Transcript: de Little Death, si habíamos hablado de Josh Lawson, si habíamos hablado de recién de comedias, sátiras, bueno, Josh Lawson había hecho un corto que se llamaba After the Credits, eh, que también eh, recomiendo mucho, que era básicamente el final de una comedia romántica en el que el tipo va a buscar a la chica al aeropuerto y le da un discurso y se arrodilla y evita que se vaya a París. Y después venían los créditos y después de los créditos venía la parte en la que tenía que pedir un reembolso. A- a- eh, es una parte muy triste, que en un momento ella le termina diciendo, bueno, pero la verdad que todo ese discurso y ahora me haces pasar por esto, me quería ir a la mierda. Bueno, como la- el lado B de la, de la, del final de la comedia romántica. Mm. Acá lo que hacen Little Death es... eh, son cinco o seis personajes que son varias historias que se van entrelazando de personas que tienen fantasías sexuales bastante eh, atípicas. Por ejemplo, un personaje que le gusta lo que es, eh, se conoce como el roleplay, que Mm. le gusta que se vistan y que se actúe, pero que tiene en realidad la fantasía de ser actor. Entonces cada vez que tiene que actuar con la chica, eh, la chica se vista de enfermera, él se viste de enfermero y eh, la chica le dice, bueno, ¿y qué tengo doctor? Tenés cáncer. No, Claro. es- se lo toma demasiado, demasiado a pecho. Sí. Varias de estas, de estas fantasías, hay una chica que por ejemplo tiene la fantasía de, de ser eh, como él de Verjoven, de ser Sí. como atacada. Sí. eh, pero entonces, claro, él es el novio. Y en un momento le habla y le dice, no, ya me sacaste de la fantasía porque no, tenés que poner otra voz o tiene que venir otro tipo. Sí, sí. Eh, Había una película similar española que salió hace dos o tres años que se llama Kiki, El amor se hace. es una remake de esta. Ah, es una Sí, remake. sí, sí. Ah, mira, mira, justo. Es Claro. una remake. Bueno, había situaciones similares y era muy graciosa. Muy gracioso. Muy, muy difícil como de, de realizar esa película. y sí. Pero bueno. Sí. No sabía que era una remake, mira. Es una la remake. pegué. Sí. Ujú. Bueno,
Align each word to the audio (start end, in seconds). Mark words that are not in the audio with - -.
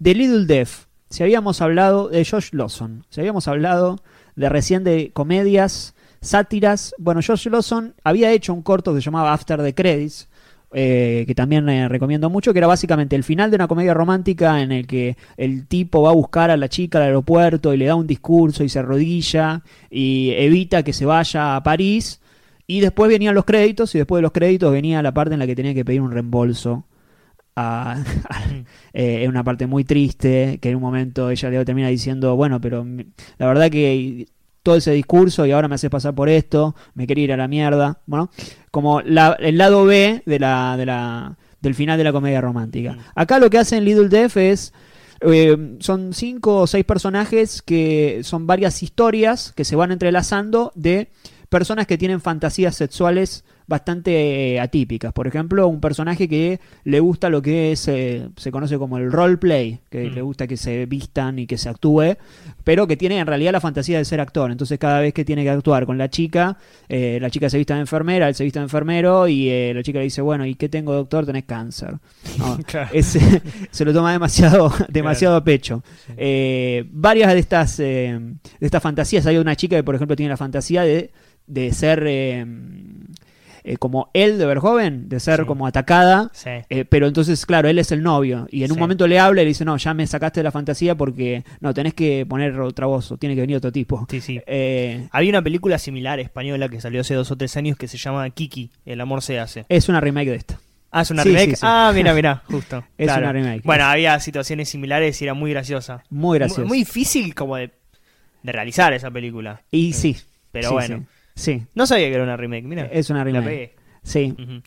de 0.00 0.14
Little 0.14 0.46
Death, 0.46 0.88
si 1.10 1.22
habíamos 1.22 1.60
hablado 1.60 2.08
de 2.08 2.24
Josh 2.24 2.48
Lawson, 2.52 3.04
si 3.10 3.20
habíamos 3.20 3.46
hablado 3.46 4.00
de 4.34 4.48
recién 4.48 4.82
de 4.82 5.10
comedias, 5.12 5.94
sátiras, 6.22 6.94
bueno, 6.98 7.20
Josh 7.24 7.48
Lawson 7.48 7.94
había 8.02 8.32
hecho 8.32 8.54
un 8.54 8.62
corto 8.62 8.94
que 8.94 9.00
se 9.00 9.04
llamaba 9.04 9.32
After 9.32 9.62
the 9.62 9.74
Credits, 9.74 10.28
eh, 10.72 11.24
que 11.26 11.34
también 11.34 11.68
eh, 11.68 11.86
recomiendo 11.88 12.30
mucho, 12.30 12.52
que 12.52 12.60
era 12.60 12.66
básicamente 12.66 13.14
el 13.14 13.24
final 13.24 13.50
de 13.50 13.56
una 13.56 13.68
comedia 13.68 13.92
romántica 13.92 14.62
en 14.62 14.72
el 14.72 14.86
que 14.86 15.18
el 15.36 15.66
tipo 15.66 16.02
va 16.02 16.10
a 16.10 16.14
buscar 16.14 16.50
a 16.50 16.56
la 16.56 16.68
chica 16.68 16.98
al 16.98 17.04
aeropuerto 17.04 17.74
y 17.74 17.76
le 17.76 17.86
da 17.86 17.94
un 17.94 18.06
discurso 18.06 18.64
y 18.64 18.70
se 18.70 18.78
arrodilla 18.78 19.62
y 19.90 20.30
evita 20.30 20.82
que 20.82 20.94
se 20.94 21.04
vaya 21.04 21.56
a 21.56 21.62
París. 21.62 22.20
Y 22.66 22.80
después 22.80 23.10
venían 23.10 23.34
los 23.34 23.44
créditos 23.44 23.94
y 23.96 23.98
después 23.98 24.18
de 24.18 24.22
los 24.22 24.32
créditos 24.32 24.72
venía 24.72 25.02
la 25.02 25.12
parte 25.12 25.34
en 25.34 25.40
la 25.40 25.46
que 25.46 25.56
tenía 25.56 25.74
que 25.74 25.84
pedir 25.84 26.00
un 26.00 26.12
reembolso. 26.12 26.84
A- 27.56 27.92
a- 28.30 28.44
eh, 28.92 29.22
es 29.22 29.28
una 29.28 29.44
parte 29.44 29.66
muy 29.66 29.84
triste, 29.84 30.58
que 30.60 30.70
en 30.70 30.76
un 30.76 30.82
momento 30.82 31.30
ella 31.30 31.50
le 31.50 31.64
termina 31.64 31.88
diciendo, 31.88 32.36
bueno, 32.36 32.60
pero 32.60 32.84
la 33.38 33.46
verdad 33.46 33.70
que 33.70 34.28
todo 34.62 34.76
ese 34.76 34.92
discurso 34.92 35.46
y 35.46 35.52
ahora 35.52 35.68
me 35.68 35.74
haces 35.76 35.90
pasar 35.90 36.14
por 36.14 36.28
esto, 36.28 36.74
me 36.94 37.06
quería 37.06 37.24
ir 37.24 37.32
a 37.32 37.36
la 37.36 37.48
mierda. 37.48 38.00
Bueno, 38.06 38.30
como 38.70 39.00
la- 39.00 39.36
el 39.40 39.56
lado 39.58 39.84
B 39.84 40.22
de 40.26 40.38
la, 40.38 40.76
de 40.76 40.86
la, 40.86 41.36
del 41.60 41.74
final 41.74 41.96
de 41.98 42.04
la 42.04 42.12
comedia 42.12 42.40
romántica. 42.40 42.92
Mm. 42.92 42.98
Acá 43.14 43.38
lo 43.38 43.48
que 43.50 43.58
hacen 43.58 43.84
Little 43.84 44.08
Death 44.08 44.36
es... 44.36 44.72
eh, 45.22 45.76
son 45.80 46.12
cinco 46.14 46.56
o 46.60 46.66
seis 46.66 46.84
personajes 46.84 47.62
que 47.62 48.20
son 48.22 48.46
varias 48.46 48.82
historias 48.82 49.52
que 49.54 49.64
se 49.64 49.76
van 49.76 49.92
entrelazando 49.92 50.72
de 50.74 51.08
personas 51.48 51.86
que 51.86 51.98
tienen 51.98 52.20
fantasías 52.20 52.76
sexuales 52.76 53.44
bastante 53.70 54.54
eh, 54.56 54.60
atípicas. 54.60 55.12
Por 55.14 55.26
ejemplo, 55.26 55.66
un 55.68 55.80
personaje 55.80 56.28
que 56.28 56.60
le 56.84 57.00
gusta 57.00 57.30
lo 57.30 57.40
que 57.40 57.72
es, 57.72 57.88
eh, 57.88 58.28
se 58.36 58.50
conoce 58.50 58.76
como 58.76 58.98
el 58.98 59.10
roleplay, 59.10 59.78
que 59.88 60.10
Mm. 60.10 60.14
le 60.14 60.22
gusta 60.22 60.46
que 60.46 60.58
se 60.58 60.84
vistan 60.84 61.38
y 61.38 61.46
que 61.46 61.56
se 61.56 61.68
actúe, 61.70 62.16
pero 62.64 62.86
que 62.86 62.96
tiene 62.96 63.18
en 63.18 63.26
realidad 63.26 63.52
la 63.52 63.60
fantasía 63.60 63.96
de 63.98 64.04
ser 64.04 64.20
actor. 64.20 64.50
Entonces 64.50 64.78
cada 64.78 65.00
vez 65.00 65.14
que 65.14 65.24
tiene 65.24 65.44
que 65.44 65.50
actuar 65.50 65.86
con 65.86 65.96
la 65.96 66.10
chica, 66.10 66.58
eh, 66.88 67.18
la 67.22 67.30
chica 67.30 67.48
se 67.48 67.56
vista 67.56 67.74
de 67.74 67.80
enfermera, 67.80 68.28
él 68.28 68.34
se 68.34 68.44
viste 68.44 68.58
de 68.58 68.64
enfermero 68.64 69.28
y 69.28 69.48
eh, 69.48 69.72
la 69.74 69.82
chica 69.82 69.98
le 70.00 70.04
dice, 70.04 70.20
bueno, 70.20 70.44
¿y 70.44 70.56
qué 70.56 70.68
tengo 70.68 70.92
doctor? 70.92 71.24
Tenés 71.24 71.44
cáncer. 71.44 71.94
No, 72.38 72.58
Claro. 72.66 72.90
es- 72.92 73.16
se 73.70 73.84
lo 73.84 73.92
toma 73.94 74.12
demasiado, 74.12 74.72
demasiado 74.90 75.36
a 75.36 75.44
pecho. 75.44 75.82
Sí. 76.06 76.12
Varias 76.92 77.32
de 77.32 77.38
estas, 77.38 77.76
de 77.76 78.36
estas 78.60 78.82
fantasías, 78.82 79.24
hay 79.26 79.36
una 79.38 79.54
chica 79.54 79.76
que 79.76 79.84
por 79.84 79.94
ejemplo 79.94 80.16
tiene 80.16 80.30
la 80.30 80.36
fantasía 80.36 80.82
de, 80.82 81.12
de 81.46 81.72
ser 81.72 82.02
eh, 83.64 83.76
como 83.76 84.10
él 84.14 84.38
de 84.38 84.46
Verjoven, 84.46 85.08
de 85.08 85.20
ser 85.20 85.40
Sí. 85.40 85.46
como 85.46 85.66
atacada. 85.66 86.30
Sí. 86.32 86.50
eh, 86.68 86.84
pero 86.84 87.06
entonces, 87.06 87.44
claro, 87.46 87.68
él 87.68 87.78
es 87.78 87.92
el 87.92 88.02
novio. 88.02 88.46
Y 88.50 88.64
en 88.64 88.72
un 88.72 88.78
momento 88.78 89.06
le 89.06 89.18
habla 89.18 89.42
y 89.42 89.44
le 89.44 89.48
dice, 89.48 89.64
no, 89.64 89.76
ya 89.76 89.94
me 89.94 90.06
sacaste 90.06 90.40
de 90.40 90.44
la 90.44 90.50
fantasía 90.52 90.94
porque 90.96 91.44
no, 91.60 91.72
tenés 91.74 91.94
que 91.94 92.24
poner 92.28 92.58
otra 92.60 92.86
voz 92.86 93.10
o 93.12 93.16
tiene 93.18 93.34
que 93.34 93.40
venir 93.42 93.56
otro 93.56 93.72
tipo. 93.72 94.06
Sí, 94.10 94.20
sí. 94.20 94.40
Eh, 94.46 95.08
Había 95.12 95.30
una 95.30 95.42
película 95.42 95.78
similar 95.78 96.20
española 96.20 96.68
que 96.68 96.80
salió 96.80 97.00
hace 97.02 97.14
dos 97.14 97.30
o 97.30 97.36
tres 97.36 97.56
años 97.56 97.76
que 97.76 97.88
se 97.88 97.96
llama 97.98 98.28
Kiki, 98.30 98.70
El 98.84 99.00
amor 99.00 99.22
se 99.22 99.38
hace. 99.38 99.64
es 99.68 99.88
una 99.88 100.00
remake 100.00 100.30
de 100.30 100.36
esta. 100.36 100.58
Ah, 100.92 101.02
es 101.02 101.10
una 101.12 101.22
Sí, 101.22 101.28
remake. 101.28 101.50
sí, 101.50 101.56
sí. 101.56 101.62
Ah, 101.62 101.92
mira, 101.94 102.12
mira, 102.14 102.42
justo. 102.50 102.82
Es 102.98 103.06
Claro. 103.06 103.22
una 103.22 103.32
remake. 103.32 103.62
Bueno, 103.64 103.84
había 103.84 104.18
situaciones 104.18 104.68
similares 104.68 105.20
y 105.22 105.24
era 105.24 105.34
muy 105.34 105.50
graciosa. 105.52 106.02
Muy 106.10 106.38
gracioso. 106.38 106.62
Muy, 106.62 106.68
muy 106.68 106.78
difícil 106.78 107.34
como 107.34 107.56
de, 107.56 107.70
de 108.42 108.52
realizar 108.52 108.92
esa 108.92 109.10
película. 109.10 109.62
y 109.70 109.92
sí. 109.92 110.16
Pero 110.50 110.72
bueno. 110.72 111.04
Sí. 111.40 111.62
No 111.74 111.86
sabía 111.86 112.08
que 112.08 112.14
era 112.14 112.22
una 112.22 112.36
remake, 112.36 112.64
mira. 112.64 112.84
Es 112.92 113.08
una 113.08 113.20
la 113.20 113.24
remake. 113.24 113.44
pegué. 113.46 113.74
Sí. 114.02 114.32
Ujú. 114.32 114.44
Bueno, 114.44 114.62